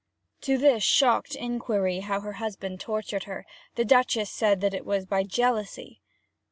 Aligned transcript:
To 0.41 0.57
his 0.57 0.81
shocked 0.81 1.35
inquiry 1.35 1.99
how 1.99 2.21
her 2.21 2.33
husband 2.41 2.79
tortured 2.79 3.25
her, 3.25 3.45
the 3.75 3.85
Duchess 3.85 4.31
said 4.31 4.59
that 4.61 4.73
it 4.73 4.83
was 4.83 5.05
by 5.05 5.21
jealousy. 5.21 6.01